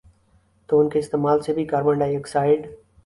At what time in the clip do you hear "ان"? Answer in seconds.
0.79-0.89